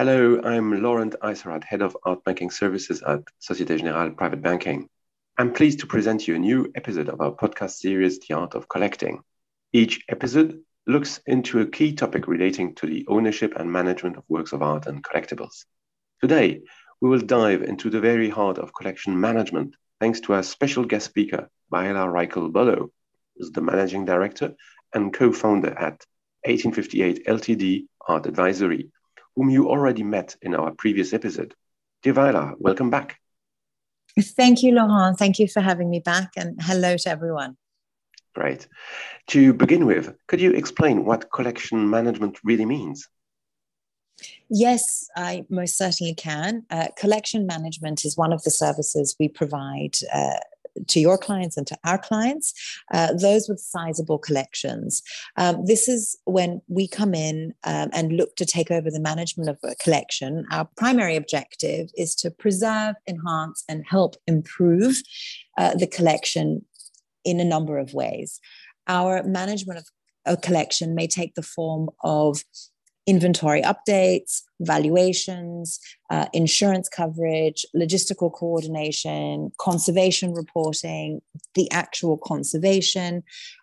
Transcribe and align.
Hello, 0.00 0.40
I'm 0.44 0.80
Laurent 0.80 1.16
Eiserad, 1.24 1.64
Head 1.64 1.82
of 1.82 1.96
Art 2.04 2.22
Banking 2.22 2.52
Services 2.52 3.02
at 3.02 3.18
Societe 3.40 3.78
Generale 3.78 4.12
Private 4.12 4.40
Banking. 4.40 4.88
I'm 5.36 5.52
pleased 5.52 5.80
to 5.80 5.88
present 5.88 6.28
you 6.28 6.36
a 6.36 6.38
new 6.38 6.70
episode 6.76 7.08
of 7.08 7.20
our 7.20 7.32
podcast 7.32 7.72
series, 7.72 8.20
The 8.20 8.34
Art 8.34 8.54
of 8.54 8.68
Collecting. 8.68 9.22
Each 9.72 10.04
episode 10.08 10.60
looks 10.86 11.18
into 11.26 11.58
a 11.58 11.66
key 11.66 11.94
topic 11.94 12.28
relating 12.28 12.76
to 12.76 12.86
the 12.86 13.06
ownership 13.08 13.54
and 13.56 13.72
management 13.72 14.16
of 14.16 14.22
works 14.28 14.52
of 14.52 14.62
art 14.62 14.86
and 14.86 15.02
collectibles. 15.02 15.64
Today, 16.20 16.62
we 17.00 17.08
will 17.08 17.18
dive 17.18 17.62
into 17.62 17.90
the 17.90 17.98
very 17.98 18.30
heart 18.30 18.58
of 18.58 18.72
collection 18.72 19.20
management 19.20 19.74
thanks 19.98 20.20
to 20.20 20.34
our 20.34 20.44
special 20.44 20.84
guest 20.84 21.06
speaker, 21.06 21.50
Vaila 21.72 22.06
Reichel 22.06 22.52
Bolo, 22.52 22.92
who's 23.36 23.50
the 23.50 23.62
managing 23.62 24.04
director 24.04 24.54
and 24.94 25.12
co 25.12 25.32
founder 25.32 25.70
at 25.70 26.06
1858 26.44 27.26
LTD 27.26 27.86
Art 28.06 28.26
Advisory, 28.26 28.92
whom 29.38 29.50
you 29.50 29.70
already 29.70 30.02
met 30.02 30.34
in 30.42 30.52
our 30.52 30.72
previous 30.72 31.14
episode. 31.14 31.54
Dear 32.02 32.14
Vaila, 32.14 32.54
welcome 32.58 32.90
back. 32.90 33.20
Thank 34.20 34.64
you, 34.64 34.72
Laurent. 34.72 35.16
Thank 35.16 35.38
you 35.38 35.46
for 35.46 35.60
having 35.60 35.88
me 35.88 36.00
back, 36.00 36.32
and 36.36 36.60
hello 36.60 36.96
to 36.96 37.08
everyone. 37.08 37.56
Great. 38.34 38.66
To 39.28 39.52
begin 39.52 39.86
with, 39.86 40.12
could 40.26 40.40
you 40.40 40.50
explain 40.50 41.04
what 41.04 41.30
collection 41.30 41.88
management 41.88 42.40
really 42.42 42.64
means? 42.66 43.08
Yes, 44.50 45.08
I 45.16 45.44
most 45.48 45.76
certainly 45.76 46.14
can. 46.14 46.64
Uh, 46.68 46.88
collection 46.98 47.46
management 47.46 48.04
is 48.04 48.16
one 48.16 48.32
of 48.32 48.42
the 48.42 48.50
services 48.50 49.14
we 49.20 49.28
provide 49.28 49.94
uh, 50.12 50.40
to 50.86 51.00
your 51.00 51.18
clients 51.18 51.56
and 51.56 51.66
to 51.66 51.76
our 51.84 51.98
clients, 51.98 52.52
uh, 52.92 53.12
those 53.14 53.48
with 53.48 53.60
sizable 53.60 54.18
collections. 54.18 55.02
Um, 55.36 55.64
this 55.64 55.88
is 55.88 56.16
when 56.24 56.60
we 56.68 56.88
come 56.88 57.14
in 57.14 57.54
um, 57.64 57.90
and 57.92 58.12
look 58.12 58.36
to 58.36 58.46
take 58.46 58.70
over 58.70 58.90
the 58.90 59.00
management 59.00 59.50
of 59.50 59.58
a 59.64 59.74
collection. 59.76 60.46
Our 60.50 60.68
primary 60.76 61.16
objective 61.16 61.88
is 61.96 62.14
to 62.16 62.30
preserve, 62.30 62.94
enhance, 63.08 63.64
and 63.68 63.84
help 63.88 64.16
improve 64.26 65.02
uh, 65.56 65.74
the 65.74 65.86
collection 65.86 66.64
in 67.24 67.40
a 67.40 67.44
number 67.44 67.78
of 67.78 67.94
ways. 67.94 68.40
Our 68.86 69.22
management 69.22 69.78
of 69.78 69.86
a 70.24 70.36
collection 70.36 70.94
may 70.94 71.06
take 71.06 71.34
the 71.34 71.42
form 71.42 71.88
of 72.04 72.42
inventory 73.08 73.62
updates, 73.62 74.42
valuations, 74.60 75.80
uh, 76.10 76.26
insurance 76.34 76.90
coverage, 76.90 77.64
logistical 77.74 78.30
coordination, 78.30 79.50
conservation 79.58 80.34
reporting, 80.34 81.22
the 81.54 81.70
actual 81.72 82.18
conservation, 82.18 83.22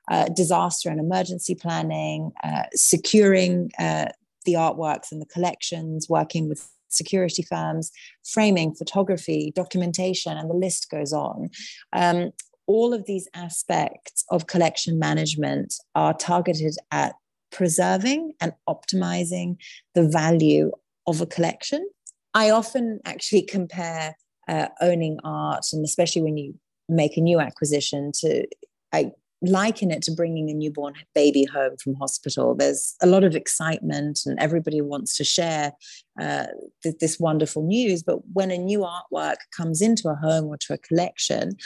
uh, 0.10 0.26
disaster 0.30 0.90
and 0.90 1.00
emergency 1.00 1.54
planning, 1.54 2.32
uh, 2.44 2.64
securing 2.74 3.70
uh, 3.78 4.08
the 4.46 4.54
artworks 4.54 5.12
and 5.12 5.22
the 5.22 5.28
collections, 5.28 6.10
working 6.10 6.50
with 6.50 6.68
security 6.90 7.44
firms, 7.44 7.92
framing, 8.24 8.74
photography, 8.74 9.52
documentation, 9.56 10.36
and 10.38 10.50
the 10.50 10.56
list 10.56 10.90
goes 10.90 11.14
on. 11.14 11.50
Um, 11.94 12.32
all 12.66 12.96
of 12.96 13.06
these 13.06 13.28
aspects 13.36 14.26
of 14.32 14.48
collection 14.48 14.98
management 14.98 15.76
are 15.94 16.16
targeted 16.16 16.76
at 16.92 17.14
preserving 17.56 18.34
and 18.42 18.52
optimizing 18.68 19.56
the 19.96 20.08
value 20.08 20.72
of 21.08 21.22
a 21.22 21.26
collection. 21.26 21.88
I 22.34 22.50
often 22.50 23.00
actually 23.06 23.44
compare 23.44 24.16
uh, 24.48 24.68
owning 24.82 25.18
art, 25.24 25.66
and 25.72 25.86
especially 25.86 26.22
when 26.22 26.38
you 26.38 26.54
make 26.90 27.16
a 27.16 27.22
new 27.22 27.40
acquisition, 27.40 28.12
to 28.20 28.46
I 28.92 29.12
liken 29.46 29.92
it 29.92 30.02
to 30.04 30.12
bringing 30.12 30.50
a 30.50 30.54
newborn 30.54 30.94
baby 31.14 31.46
home 31.46 31.78
from 31.84 31.96
hospital. 31.96 32.56
There's 32.56 32.96
a 33.02 33.08
lot 33.08 33.24
of 33.24 33.36
excitement, 33.36 34.22
and 34.26 34.40
everybody 34.40 34.82
wants 34.82 35.18
to 35.18 35.24
share 35.24 35.74
uh, 36.20 36.48
th- 36.84 36.96
this 37.00 37.20
wonderful 37.20 37.64
news. 37.64 38.04
But 38.04 38.20
when 38.34 38.52
a 38.52 38.58
new 38.58 38.80
artwork 38.80 39.38
comes 39.56 39.82
into 39.82 40.10
a 40.10 40.16
home 40.16 40.46
or 40.46 40.58
to 40.58 40.74
a 40.74 40.78
collection, 40.78 41.58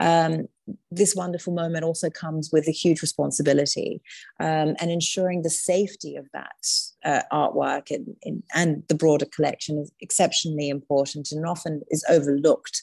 um, 0.00 0.46
this 0.90 1.14
wonderful 1.14 1.52
moment 1.52 1.84
also 1.84 2.10
comes 2.10 2.50
with 2.52 2.68
a 2.68 2.72
huge 2.72 3.02
responsibility 3.02 4.02
um, 4.40 4.76
and 4.80 4.90
ensuring 4.90 5.42
the 5.42 5.50
safety 5.50 6.16
of 6.16 6.26
that 6.32 6.66
uh, 7.04 7.22
artwork 7.32 7.90
and, 7.90 8.42
and, 8.54 8.82
the 8.88 8.94
broader 8.94 9.26
collection 9.26 9.78
is 9.78 9.92
exceptionally 10.00 10.68
important 10.68 11.30
and 11.30 11.46
often 11.46 11.82
is 11.90 12.04
overlooked. 12.08 12.82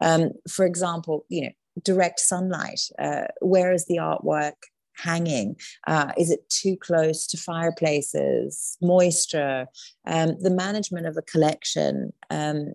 Um, 0.00 0.30
for 0.48 0.64
example, 0.64 1.24
you 1.28 1.42
know, 1.42 1.50
direct 1.82 2.20
sunlight. 2.20 2.80
Uh, 2.98 3.26
where 3.40 3.72
is 3.72 3.86
the 3.86 3.96
artwork 3.96 4.54
hanging? 4.96 5.56
Uh, 5.86 6.12
is 6.16 6.30
it 6.30 6.48
too 6.48 6.76
close 6.76 7.26
to 7.26 7.36
fireplaces? 7.36 8.76
Moisture? 8.80 9.66
Um, 10.06 10.36
the 10.40 10.50
management 10.50 11.06
of 11.06 11.16
a 11.16 11.22
collection 11.22 12.12
um, 12.30 12.74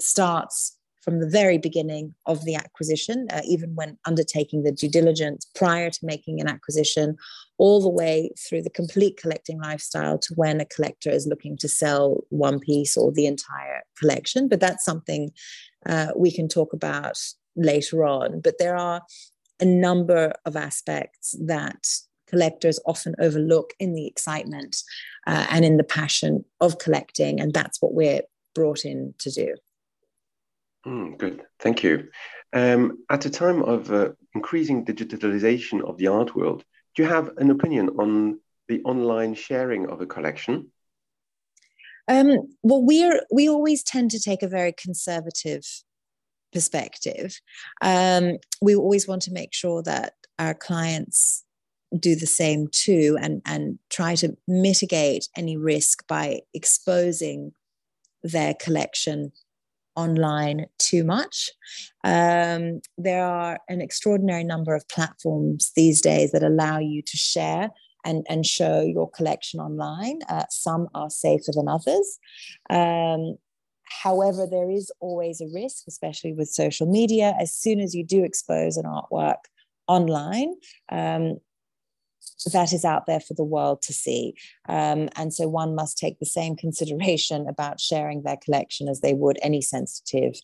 starts 0.00 0.76
from 1.08 1.20
the 1.20 1.28
very 1.28 1.56
beginning 1.56 2.14
of 2.26 2.44
the 2.44 2.54
acquisition, 2.54 3.28
uh, 3.30 3.40
even 3.46 3.74
when 3.74 3.96
undertaking 4.04 4.62
the 4.62 4.72
due 4.72 4.90
diligence 4.90 5.46
prior 5.54 5.88
to 5.88 5.98
making 6.02 6.38
an 6.38 6.48
acquisition, 6.48 7.16
all 7.56 7.80
the 7.80 7.88
way 7.88 8.30
through 8.38 8.60
the 8.60 8.68
complete 8.68 9.16
collecting 9.16 9.58
lifestyle 9.58 10.18
to 10.18 10.34
when 10.34 10.60
a 10.60 10.66
collector 10.66 11.08
is 11.08 11.26
looking 11.26 11.56
to 11.56 11.66
sell 11.66 12.24
one 12.28 12.60
piece 12.60 12.94
or 12.94 13.10
the 13.10 13.24
entire 13.24 13.82
collection. 13.98 14.48
But 14.48 14.60
that's 14.60 14.84
something 14.84 15.30
uh, 15.86 16.08
we 16.14 16.30
can 16.30 16.46
talk 16.46 16.74
about 16.74 17.18
later 17.56 18.04
on. 18.04 18.40
But 18.40 18.58
there 18.58 18.76
are 18.76 19.02
a 19.60 19.64
number 19.64 20.32
of 20.44 20.56
aspects 20.56 21.34
that 21.46 21.86
collectors 22.28 22.78
often 22.86 23.14
overlook 23.18 23.72
in 23.80 23.94
the 23.94 24.06
excitement 24.06 24.76
uh, 25.26 25.46
and 25.50 25.64
in 25.64 25.76
the 25.76 25.84
passion 25.84 26.44
of 26.60 26.78
collecting. 26.78 27.40
And 27.40 27.52
that's 27.52 27.80
what 27.80 27.94
we're 27.94 28.22
brought 28.54 28.84
in 28.84 29.14
to 29.18 29.30
do. 29.30 29.54
Mm, 30.86 31.18
good, 31.18 31.42
thank 31.60 31.82
you. 31.82 32.08
Um, 32.52 33.04
at 33.10 33.26
a 33.26 33.30
time 33.30 33.62
of 33.62 33.92
uh, 33.92 34.10
increasing 34.34 34.84
digitalization 34.84 35.82
of 35.82 35.98
the 35.98 36.06
art 36.06 36.34
world, 36.34 36.64
do 36.94 37.02
you 37.02 37.08
have 37.08 37.36
an 37.36 37.50
opinion 37.50 37.90
on 37.98 38.40
the 38.68 38.82
online 38.84 39.34
sharing 39.34 39.88
of 39.88 40.00
a 40.00 40.06
collection? 40.06 40.70
Um, 42.06 42.48
well, 42.62 42.82
we're 42.82 43.20
we 43.30 43.48
always 43.48 43.82
tend 43.82 44.10
to 44.12 44.20
take 44.20 44.42
a 44.42 44.48
very 44.48 44.72
conservative 44.72 45.64
perspective. 46.52 47.40
Um, 47.80 48.38
we 48.60 48.74
always 48.74 49.06
want 49.06 49.22
to 49.22 49.32
make 49.32 49.52
sure 49.52 49.82
that 49.82 50.14
our 50.38 50.54
clients 50.54 51.44
do 51.98 52.14
the 52.14 52.26
same 52.26 52.68
too, 52.70 53.16
and 53.20 53.40
and 53.46 53.78
try 53.90 54.14
to 54.16 54.36
mitigate 54.46 55.28
any 55.36 55.56
risk 55.56 56.06
by 56.06 56.40
exposing 56.52 57.52
their 58.22 58.54
collection 58.54 59.32
online 59.96 60.66
too 60.78 61.02
much. 61.02 61.50
Um, 62.04 62.80
there 62.96 63.24
are 63.24 63.58
an 63.68 63.80
extraordinary 63.80 64.44
number 64.44 64.74
of 64.74 64.88
platforms 64.88 65.72
these 65.74 66.00
days 66.00 66.30
that 66.30 66.44
allow 66.44 66.78
you 66.78 67.02
to 67.02 67.16
share 67.16 67.70
and, 68.04 68.24
and 68.28 68.46
show 68.46 68.80
your 68.80 69.10
collection 69.10 69.58
online. 69.58 70.20
Uh, 70.28 70.44
some 70.50 70.88
are 70.94 71.10
safer 71.10 71.52
than 71.52 71.68
others. 71.68 72.18
Um, 72.70 73.38
however, 74.02 74.46
there 74.46 74.70
is 74.70 74.92
always 75.00 75.40
a 75.40 75.48
risk, 75.52 75.84
especially 75.88 76.32
with 76.32 76.48
social 76.48 76.86
media. 76.86 77.34
As 77.40 77.54
soon 77.54 77.80
as 77.80 77.94
you 77.94 78.04
do 78.04 78.24
expose 78.24 78.76
an 78.76 78.84
artwork 78.84 79.38
online, 79.86 80.54
um, 80.90 81.38
that 82.52 82.72
is 82.72 82.84
out 82.84 83.06
there 83.06 83.20
for 83.20 83.34
the 83.34 83.44
world 83.44 83.82
to 83.82 83.92
see. 83.92 84.34
Um, 84.68 85.08
and 85.16 85.34
so 85.34 85.48
one 85.48 85.74
must 85.74 85.98
take 85.98 86.18
the 86.18 86.26
same 86.26 86.56
consideration 86.64 87.48
about 87.48 87.80
sharing 87.80 88.22
their 88.22 88.36
collection 88.36 88.88
as 88.88 89.00
they 89.00 89.14
would 89.14 89.38
any 89.42 89.60
sensitive 89.60 90.34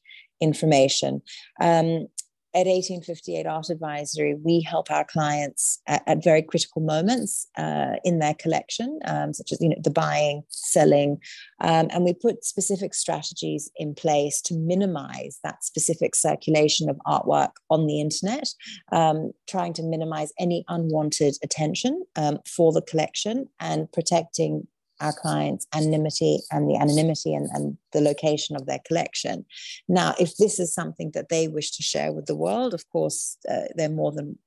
information. 0.41 1.23
Um, 1.61 2.09
at 2.55 2.67
1858 2.67 3.47
Art 3.47 3.69
Advisory, 3.69 4.35
we 4.35 4.61
help 4.61 4.91
our 4.91 5.05
clients 5.05 5.81
at, 5.89 6.03
at 6.07 6.23
very 6.23 6.41
critical 6.41 6.81
moments 6.81 7.49
uh, 7.59 7.97
in 8.05 8.21
their 8.21 8.35
collection, 8.35 9.01
um, 9.07 9.35
such 9.35 9.51
as 9.51 9.61
you 9.61 9.69
know 9.69 9.77
the 9.83 9.91
buying, 9.91 10.43
selling, 10.49 11.19
um, 11.61 11.89
and 11.91 12.05
we 12.05 12.15
put 12.15 12.45
specific 12.45 12.95
strategies 12.95 13.71
in 13.77 13.95
place 13.95 14.41
to 14.43 14.55
minimize 14.55 15.41
that 15.43 15.65
specific 15.65 16.15
circulation 16.15 16.89
of 16.89 16.97
artwork 17.07 17.51
on 17.71 17.87
the 17.87 18.01
internet, 18.01 18.49
um, 18.93 19.33
trying 19.49 19.73
to 19.73 19.83
minimize 19.83 20.33
any 20.39 20.65
unwanted 20.69 21.37
attention 21.43 22.05
um, 22.15 22.39
for 22.47 22.73
the 22.73 22.83
collection 22.83 23.49
and 23.59 23.91
protecting 23.91 24.67
our 25.01 25.13
clients' 25.13 25.67
anonymity 25.75 26.41
and 26.51 26.69
the 26.69 26.77
anonymity 26.77 27.35
and, 27.35 27.49
and 27.53 27.77
the 27.93 28.01
location 28.01 28.57
of 28.57 28.67
their 28.67 28.81
collection. 28.87 29.45
Now, 29.89 30.15
if 30.19 30.37
this 30.37 30.59
is 30.59 30.75
something 30.75 31.11
that 31.15 31.29
they 31.29 31.49
wish 31.49 31.73
to 31.73 31.83
share 31.83 32.13
with 32.13 32.27
the 32.27 32.37
world, 32.37 32.75
of 32.75 32.89
course, 32.91 33.37
uh, 33.51 33.69
they're 33.75 33.89
more 33.89 34.13
than 34.13 34.39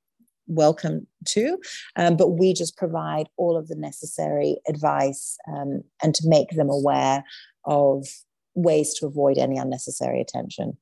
welcome 0.47 1.07
to. 1.25 1.57
Um, 1.95 2.15
but 2.15 2.29
we 2.29 2.53
just 2.53 2.77
provide 2.77 3.27
all 3.37 3.57
of 3.57 3.67
the 3.67 3.75
necessary 3.75 4.57
advice 4.67 5.37
um, 5.47 5.83
and 6.01 6.15
to 6.15 6.27
make 6.27 6.51
them 6.51 6.69
aware 6.69 7.23
of 7.65 8.07
ways 8.55 8.93
to 8.95 9.05
avoid 9.05 9.37
any 9.37 9.57
unnecessary 9.57 10.21
attention. 10.21 10.77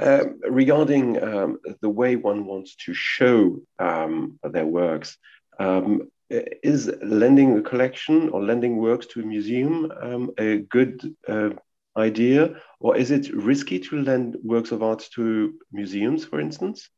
Um, 0.00 0.40
regarding 0.48 1.22
um, 1.22 1.58
the 1.80 1.90
way 1.90 2.16
one 2.16 2.46
wants 2.46 2.74
to 2.86 2.94
show 2.94 3.60
um, 3.78 4.38
their 4.42 4.66
works, 4.66 5.18
um, 5.60 6.10
is 6.62 6.90
lending 7.02 7.58
a 7.58 7.62
collection 7.62 8.28
or 8.30 8.42
lending 8.42 8.76
works 8.76 9.06
to 9.06 9.20
a 9.20 9.26
museum 9.26 9.92
um, 10.02 10.30
a 10.38 10.58
good 10.58 11.14
uh, 11.28 11.50
idea, 11.96 12.54
or 12.80 12.96
is 12.96 13.10
it 13.10 13.32
risky 13.34 13.78
to 13.78 14.02
lend 14.02 14.36
works 14.42 14.72
of 14.72 14.82
art 14.82 15.06
to 15.14 15.54
museums, 15.72 16.24
for 16.24 16.40
instance? 16.40 16.88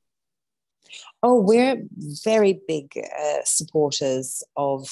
Oh, 1.22 1.40
we're 1.40 1.82
very 2.24 2.60
big 2.68 2.92
uh, 2.96 3.38
supporters 3.44 4.42
of 4.56 4.88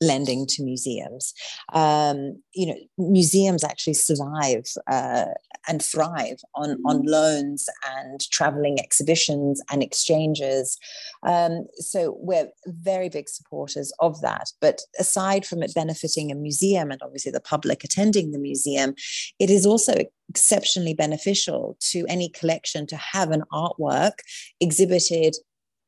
lending 0.00 0.46
to 0.46 0.62
museums. 0.62 1.34
Um, 1.72 2.42
you 2.54 2.66
know, 2.66 2.76
museums 2.98 3.62
actually 3.62 3.94
survive 3.94 4.64
uh, 4.90 5.26
and 5.68 5.82
thrive 5.82 6.38
on, 6.54 6.78
on 6.86 6.98
mm-hmm. 6.98 7.08
loans 7.08 7.68
and 7.96 8.20
traveling 8.30 8.78
exhibitions 8.80 9.62
and 9.70 9.82
exchanges. 9.82 10.78
Um, 11.26 11.66
so 11.74 12.16
we're 12.18 12.48
very 12.66 13.08
big 13.08 13.28
supporters 13.28 13.92
of 14.00 14.20
that. 14.22 14.50
But 14.60 14.80
aside 14.98 15.44
from 15.44 15.62
it 15.62 15.74
benefiting 15.74 16.32
a 16.32 16.34
museum 16.34 16.90
and 16.90 17.00
obviously 17.02 17.32
the 17.32 17.40
public 17.40 17.84
attending 17.84 18.32
the 18.32 18.38
museum, 18.38 18.94
it 19.38 19.50
is 19.50 19.66
also 19.66 19.94
exceptionally 20.30 20.94
beneficial 20.94 21.76
to 21.90 22.06
any 22.08 22.28
collection 22.30 22.86
to 22.86 22.96
have 22.96 23.30
an 23.30 23.42
artwork 23.52 24.20
exhibited 24.60 25.34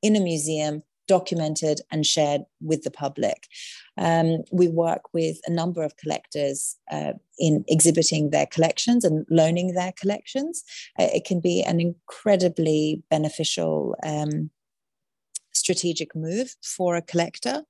in 0.03 0.17
a 0.17 0.21
museum 0.21 0.83
documented 1.09 1.81
and 1.91 2.07
shared 2.07 2.43
with 2.61 2.83
the 2.83 2.91
public. 2.91 3.49
Um, 3.99 4.45
we 4.51 4.69
work 4.69 5.13
with 5.13 5.39
a 5.47 5.53
number 5.53 5.83
of 5.83 5.97
collectors 5.97 6.77
uh, 6.91 7.13
in 7.39 7.65
exhibiting 7.69 8.31
their 8.31 8.47
collections 8.47 9.05
and 9.05 9.27
loaning 9.31 9.75
their 9.75 9.93
collections. 9.93 10.63
Uh, 10.99 11.09
it 11.13 11.25
can 11.25 11.41
be 11.41 11.63
an 11.63 11.81
incredibly 11.81 13.03
beneficial. 13.11 13.95
Um, 14.05 14.51
strategic 15.55 16.17
move 16.17 16.57
for 16.63 16.97
a 16.97 17.03
collector. 17.03 17.63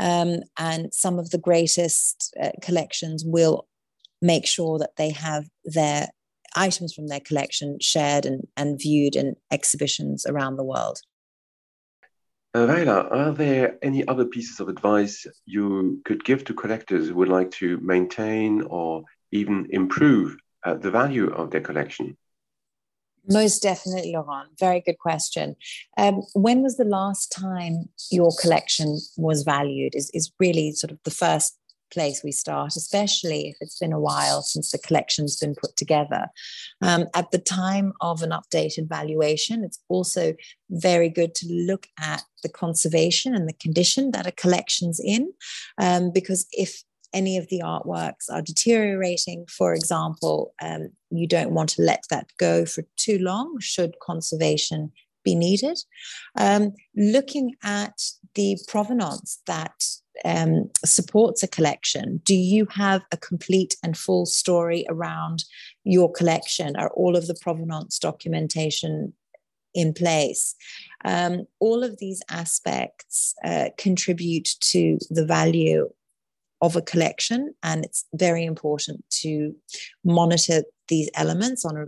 Um, 0.00 0.40
and 0.58 0.92
some 0.94 1.18
of 1.18 1.28
the 1.28 1.38
greatest 1.38 2.34
uh, 2.42 2.52
collections 2.62 3.22
will 3.24 3.68
make 4.22 4.46
sure 4.46 4.78
that 4.78 4.96
they 4.96 5.10
have 5.10 5.44
their 5.64 6.08
items 6.56 6.92
from 6.94 7.08
their 7.08 7.20
collection 7.20 7.78
shared 7.80 8.26
and, 8.26 8.46
and 8.56 8.80
viewed 8.80 9.14
in 9.14 9.36
exhibitions 9.50 10.26
around 10.26 10.56
the 10.56 10.64
world. 10.64 11.00
Uh, 12.54 13.06
are 13.10 13.32
there 13.32 13.78
any 13.82 14.06
other 14.08 14.24
pieces 14.24 14.58
of 14.58 14.68
advice 14.68 15.26
you 15.44 16.00
could 16.04 16.24
give 16.24 16.44
to 16.44 16.54
collectors 16.54 17.08
who 17.08 17.14
would 17.14 17.28
like 17.28 17.50
to 17.50 17.78
maintain 17.80 18.62
or 18.62 19.02
even 19.32 19.66
improve 19.70 20.36
uh, 20.64 20.74
the 20.74 20.90
value 20.90 21.30
of 21.30 21.50
their 21.50 21.60
collection? 21.60 22.16
Most 23.30 23.62
definitely, 23.62 24.12
Laurent. 24.12 24.48
Very 24.58 24.80
good 24.80 24.98
question. 24.98 25.54
Um, 25.98 26.22
when 26.32 26.62
was 26.62 26.78
the 26.78 26.84
last 26.84 27.30
time 27.30 27.90
your 28.10 28.30
collection 28.40 28.98
was 29.18 29.42
valued? 29.42 29.94
Is, 29.94 30.10
is 30.14 30.32
really 30.40 30.72
sort 30.72 30.92
of 30.92 30.98
the 31.04 31.10
first 31.10 31.57
place 31.90 32.22
we 32.22 32.32
start, 32.32 32.76
especially 32.76 33.48
if 33.48 33.56
it's 33.60 33.78
been 33.78 33.92
a 33.92 34.00
while 34.00 34.42
since 34.42 34.70
the 34.70 34.78
collection's 34.78 35.36
been 35.36 35.54
put 35.54 35.76
together. 35.76 36.26
Um, 36.82 37.06
at 37.14 37.30
the 37.30 37.38
time 37.38 37.92
of 38.00 38.22
an 38.22 38.30
updated 38.30 38.88
valuation, 38.88 39.64
it's 39.64 39.80
also 39.88 40.34
very 40.70 41.08
good 41.08 41.34
to 41.36 41.46
look 41.48 41.86
at 42.00 42.22
the 42.42 42.48
conservation 42.48 43.34
and 43.34 43.48
the 43.48 43.54
condition 43.54 44.10
that 44.12 44.26
a 44.26 44.32
collection's 44.32 45.00
in, 45.00 45.32
um, 45.78 46.10
because 46.12 46.46
if 46.52 46.82
any 47.14 47.38
of 47.38 47.48
the 47.48 47.60
artworks 47.64 48.30
are 48.30 48.42
deteriorating, 48.42 49.46
for 49.48 49.72
example, 49.74 50.54
um, 50.62 50.90
you 51.10 51.26
don't 51.26 51.52
want 51.52 51.70
to 51.70 51.82
let 51.82 52.04
that 52.10 52.26
go 52.38 52.66
for 52.66 52.84
too 52.96 53.18
long, 53.18 53.58
should 53.60 53.98
conservation 54.00 54.92
be 55.24 55.34
needed. 55.34 55.78
Um, 56.36 56.74
looking 56.96 57.54
at 57.62 57.98
the 58.38 58.56
provenance 58.68 59.42
that 59.48 59.82
um, 60.24 60.70
supports 60.84 61.42
a 61.42 61.48
collection? 61.48 62.20
Do 62.24 62.36
you 62.36 62.68
have 62.70 63.02
a 63.10 63.16
complete 63.16 63.74
and 63.82 63.98
full 63.98 64.26
story 64.26 64.86
around 64.88 65.44
your 65.82 66.10
collection? 66.12 66.76
Are 66.76 66.90
all 66.90 67.16
of 67.16 67.26
the 67.26 67.36
provenance 67.42 67.98
documentation 67.98 69.12
in 69.74 69.92
place? 69.92 70.54
Um, 71.04 71.46
all 71.58 71.82
of 71.82 71.98
these 71.98 72.22
aspects 72.30 73.34
uh, 73.44 73.70
contribute 73.76 74.50
to 74.70 74.98
the 75.10 75.26
value 75.26 75.90
of 76.60 76.76
a 76.76 76.82
collection, 76.82 77.54
and 77.64 77.84
it's 77.84 78.04
very 78.14 78.44
important 78.44 79.04
to 79.22 79.52
monitor 80.04 80.62
these 80.86 81.10
elements 81.14 81.64
on 81.64 81.76
a, 81.76 81.86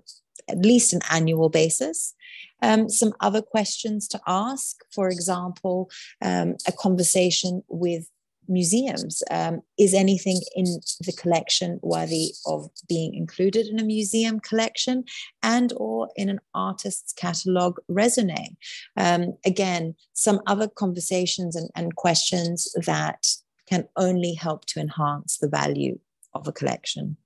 at 0.48 0.58
least 0.58 0.92
an 0.92 1.00
annual 1.10 1.48
basis. 1.48 2.14
Um, 2.62 2.88
some 2.88 3.14
other 3.20 3.42
questions 3.42 4.06
to 4.08 4.20
ask, 4.26 4.76
for 4.92 5.08
example, 5.08 5.90
um, 6.20 6.56
a 6.66 6.72
conversation 6.72 7.62
with 7.68 8.06
museums. 8.50 9.22
Um, 9.30 9.62
is 9.78 9.94
anything 9.94 10.40
in 10.54 10.64
the 11.00 11.12
collection 11.12 11.78
worthy 11.82 12.34
of 12.46 12.68
being 12.88 13.14
included 13.14 13.66
in 13.66 13.78
a 13.78 13.84
museum 13.84 14.40
collection 14.40 15.04
and 15.42 15.72
or 15.76 16.08
in 16.16 16.28
an 16.28 16.40
artist's 16.54 17.12
catalog 17.12 17.78
raisonné? 17.90 18.56
Um, 18.96 19.34
again, 19.46 19.94
some 20.12 20.40
other 20.46 20.68
conversations 20.68 21.56
and, 21.56 21.70
and 21.76 21.94
questions 21.94 22.68
that 22.84 23.26
can 23.68 23.86
only 23.96 24.34
help 24.34 24.66
to 24.66 24.80
enhance 24.80 25.38
the 25.38 25.48
value 25.48 25.98
of 26.34 26.48
a 26.48 26.52
collection. 26.52 27.16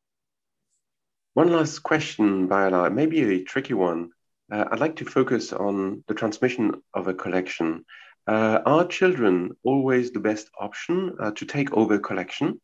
One 1.35 1.51
last 1.51 1.81
question, 1.81 2.49
Viola, 2.49 2.91
maybe 2.91 3.21
a 3.23 3.43
tricky 3.43 3.75
one. 3.75 4.11
Uh, 4.53 4.67
I'd 4.71 4.79
like 4.79 4.97
to 4.97 5.05
focus 5.05 5.53
on 5.53 6.05
the 6.07 6.15
transmission 6.15 6.81
of 6.95 7.09
a 7.09 7.15
collection. 7.15 7.85
Uh, 8.27 8.61
are 8.65 8.87
children 8.87 9.57
always 9.65 10.13
the 10.13 10.21
best 10.21 10.49
option 10.61 11.17
uh, 11.19 11.33
to 11.33 11.45
take 11.45 11.73
over 11.73 11.95
a 11.95 11.99
collection? 11.99 12.61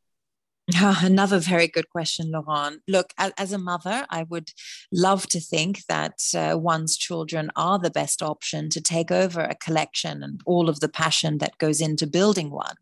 another 1.02 1.40
very 1.40 1.67
good 1.67 1.88
question, 1.90 2.31
Laurent. 2.31 2.81
Look, 2.87 3.12
as, 3.19 3.52
a 3.52 3.58
mother, 3.58 4.06
I 4.08 4.22
would 4.25 4.52
love 4.93 5.26
to 5.28 5.40
think 5.40 5.87
that 5.88 6.20
uh, 6.32 6.56
one's 6.56 6.96
children 6.96 7.50
are 7.56 7.78
the 7.78 7.90
best 7.90 8.22
option 8.22 8.69
to 8.70 8.81
take 8.81 9.11
over 9.11 9.40
a 9.40 9.56
collection 9.56 10.22
and 10.22 10.40
all 10.46 10.69
of 10.69 10.78
the 10.78 10.88
passion 10.88 11.38
that 11.38 11.58
goes 11.58 11.81
into 11.81 12.06
building 12.06 12.50
one. 12.50 12.76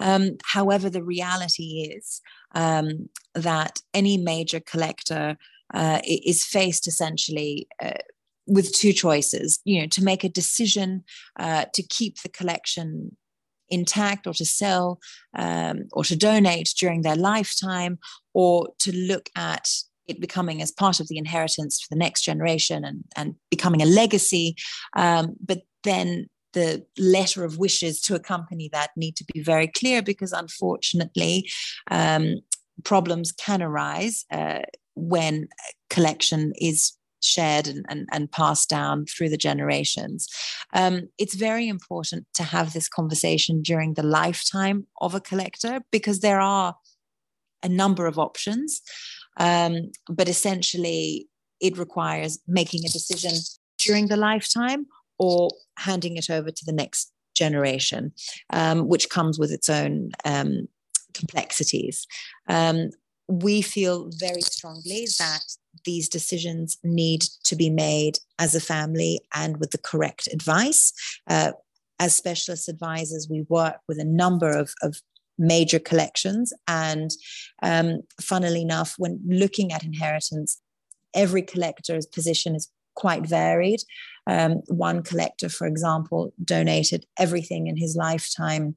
Um, 0.00 0.38
however, 0.44 0.90
the 0.90 1.02
reality 1.02 1.90
is 1.94 2.20
um, 2.54 3.08
that 3.34 3.80
any 3.94 4.16
major 4.16 4.60
collector 4.60 5.36
uh, 5.72 6.00
is 6.04 6.44
faced 6.44 6.88
essentially 6.88 7.68
uh, 7.82 7.92
with 8.46 8.74
two 8.74 8.92
choices 8.92 9.60
you 9.64 9.80
know 9.80 9.86
to 9.86 10.02
make 10.02 10.24
a 10.24 10.28
decision 10.28 11.04
uh, 11.38 11.66
to 11.72 11.82
keep 11.84 12.20
the 12.22 12.28
collection 12.28 13.16
intact 13.68 14.26
or 14.26 14.34
to 14.34 14.44
sell 14.44 14.98
um, 15.36 15.84
or 15.92 16.04
to 16.04 16.16
donate 16.16 16.74
during 16.76 17.02
their 17.02 17.16
lifetime 17.16 17.98
or 18.34 18.68
to 18.78 18.94
look 18.94 19.30
at 19.36 19.68
it 20.08 20.20
becoming 20.20 20.60
as 20.60 20.72
part 20.72 21.00
of 21.00 21.08
the 21.08 21.18
inheritance 21.18 21.80
for 21.80 21.94
the 21.94 21.98
next 21.98 22.22
generation 22.22 22.84
and, 22.84 23.04
and 23.16 23.36
becoming 23.48 23.80
a 23.80 23.86
legacy. 23.86 24.56
Um, 24.96 25.36
but 25.40 25.62
then 25.84 26.28
the 26.52 26.84
letter 26.98 27.44
of 27.44 27.58
wishes 27.58 28.00
to 28.02 28.14
accompany 28.14 28.68
that 28.72 28.90
need 28.96 29.16
to 29.16 29.24
be 29.32 29.40
very 29.40 29.68
clear 29.68 30.02
because 30.02 30.32
unfortunately 30.32 31.48
um, 31.90 32.36
problems 32.84 33.32
can 33.32 33.62
arise 33.62 34.24
uh, 34.30 34.60
when 34.94 35.48
collection 35.88 36.52
is 36.60 36.92
shared 37.22 37.68
and, 37.68 37.84
and, 37.88 38.08
and 38.12 38.32
passed 38.32 38.68
down 38.68 39.04
through 39.06 39.28
the 39.28 39.36
generations. 39.36 40.26
Um, 40.72 41.08
it's 41.18 41.34
very 41.34 41.68
important 41.68 42.26
to 42.34 42.42
have 42.42 42.72
this 42.72 42.88
conversation 42.88 43.62
during 43.62 43.94
the 43.94 44.02
lifetime 44.02 44.86
of 45.00 45.14
a 45.14 45.20
collector 45.20 45.82
because 45.90 46.20
there 46.20 46.40
are 46.40 46.74
a 47.62 47.68
number 47.68 48.06
of 48.06 48.18
options. 48.18 48.80
Um, 49.36 49.90
but 50.08 50.28
essentially, 50.28 51.28
it 51.60 51.78
requires 51.78 52.38
making 52.48 52.84
a 52.84 52.88
decision 52.88 53.32
during 53.78 54.08
the 54.08 54.16
lifetime 54.16 54.86
or 55.18 55.50
handing 55.80 56.16
it 56.16 56.30
over 56.30 56.50
to 56.50 56.64
the 56.64 56.72
next 56.72 57.12
generation, 57.34 58.12
um, 58.50 58.88
which 58.88 59.08
comes 59.08 59.38
with 59.38 59.50
its 59.50 59.68
own 59.68 60.10
um, 60.24 60.68
complexities. 61.14 62.06
Um, 62.48 62.90
we 63.28 63.62
feel 63.62 64.10
very 64.16 64.40
strongly 64.40 65.06
that 65.18 65.44
these 65.84 66.08
decisions 66.08 66.78
need 66.82 67.22
to 67.44 67.56
be 67.56 67.70
made 67.70 68.18
as 68.38 68.54
a 68.54 68.60
family 68.60 69.20
and 69.34 69.58
with 69.58 69.70
the 69.70 69.78
correct 69.78 70.28
advice. 70.32 70.92
Uh, 71.28 71.52
as 72.00 72.14
specialist 72.14 72.68
advisors, 72.68 73.28
we 73.30 73.46
work 73.48 73.76
with 73.86 73.98
a 73.98 74.04
number 74.04 74.50
of, 74.50 74.72
of 74.82 75.00
major 75.38 75.78
collections. 75.78 76.52
And 76.66 77.10
um, 77.62 78.00
funnily 78.20 78.62
enough, 78.62 78.94
when 78.98 79.20
looking 79.26 79.72
at 79.72 79.84
inheritance, 79.84 80.60
every 81.14 81.42
collector's 81.42 82.06
position 82.06 82.54
is 82.54 82.70
quite 82.94 83.26
varied. 83.26 83.80
Um, 84.26 84.62
one 84.68 85.02
collector, 85.02 85.48
for 85.48 85.66
example, 85.66 86.32
donated 86.42 87.06
everything 87.18 87.66
in 87.66 87.76
his 87.76 87.96
lifetime 87.96 88.76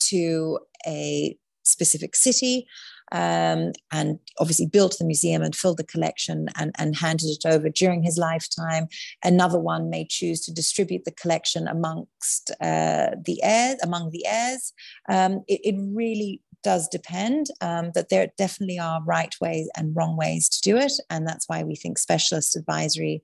to 0.00 0.58
a 0.86 1.36
specific 1.62 2.16
city. 2.16 2.66
um, 3.12 3.72
and 3.90 4.18
obviously 4.38 4.66
built 4.66 4.96
the 4.98 5.04
museum 5.04 5.42
and 5.42 5.56
filled 5.56 5.78
the 5.78 5.84
collection 5.84 6.46
and, 6.56 6.72
and 6.78 6.96
handed 6.96 7.28
it 7.28 7.44
over 7.44 7.68
during 7.68 8.02
his 8.02 8.16
lifetime. 8.16 8.86
Another 9.24 9.58
one 9.58 9.90
may 9.90 10.06
choose 10.08 10.40
to 10.42 10.54
distribute 10.54 11.04
the 11.04 11.10
collection 11.12 11.66
amongst 11.66 12.50
uh, 12.60 13.10
the 13.24 13.40
heirs, 13.42 13.78
among 13.82 14.10
the 14.10 14.24
heirs. 14.26 14.72
Um, 15.08 15.42
it, 15.48 15.60
it, 15.64 15.74
really 15.80 16.40
does 16.62 16.88
depend 16.88 17.46
um, 17.62 17.90
that 17.94 18.10
there 18.10 18.28
definitely 18.36 18.78
are 18.78 19.02
right 19.04 19.34
ways 19.40 19.68
and 19.76 19.96
wrong 19.96 20.16
ways 20.16 20.48
to 20.48 20.60
do 20.60 20.76
it 20.76 20.92
and 21.08 21.26
that's 21.26 21.48
why 21.48 21.62
we 21.62 21.74
think 21.74 21.96
specialist 21.96 22.54
advisory 22.54 23.22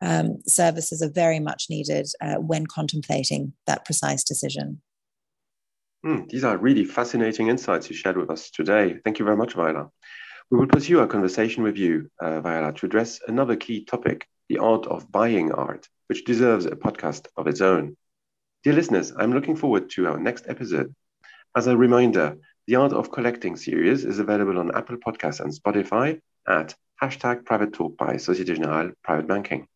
um, 0.00 0.38
services 0.46 1.02
are 1.02 1.10
very 1.10 1.40
much 1.40 1.66
needed 1.70 2.06
uh, 2.20 2.36
when 2.36 2.66
contemplating 2.66 3.52
that 3.66 3.84
precise 3.84 4.24
decision. 4.24 4.80
Mm, 6.04 6.28
these 6.28 6.44
are 6.44 6.56
really 6.56 6.84
fascinating 6.84 7.48
insights 7.48 7.88
you 7.90 7.96
shared 7.96 8.16
with 8.16 8.30
us 8.30 8.50
today. 8.50 8.98
Thank 9.04 9.18
you 9.18 9.24
very 9.24 9.36
much, 9.36 9.54
Viola. 9.54 9.90
We 10.50 10.58
will 10.58 10.68
pursue 10.68 11.00
our 11.00 11.06
conversation 11.06 11.64
with 11.64 11.76
you, 11.76 12.10
uh, 12.20 12.40
Viola, 12.40 12.72
to 12.74 12.86
address 12.86 13.20
another 13.26 13.56
key 13.56 13.84
topic 13.84 14.28
the 14.48 14.58
art 14.58 14.86
of 14.86 15.10
buying 15.10 15.50
art, 15.52 15.88
which 16.06 16.24
deserves 16.24 16.66
a 16.66 16.70
podcast 16.70 17.26
of 17.36 17.48
its 17.48 17.60
own. 17.60 17.96
Dear 18.62 18.74
listeners, 18.74 19.12
I'm 19.16 19.32
looking 19.32 19.56
forward 19.56 19.90
to 19.90 20.06
our 20.06 20.18
next 20.18 20.46
episode. 20.48 20.94
As 21.56 21.66
a 21.66 21.76
reminder, 21.76 22.36
the 22.66 22.76
Art 22.76 22.92
of 22.92 23.10
Collecting 23.10 23.56
series 23.56 24.04
is 24.04 24.18
available 24.18 24.58
on 24.58 24.74
Apple 24.76 24.98
Podcasts 24.98 25.40
and 25.40 25.52
Spotify 25.52 26.20
at 26.46 26.74
hashtag 27.02 27.44
private 27.44 27.72
talk 27.72 27.96
by 27.96 28.16
Societe 28.16 28.54
Generale 28.54 28.92
Private 29.02 29.26
Banking. 29.26 29.66